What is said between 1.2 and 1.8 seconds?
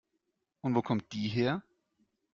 her?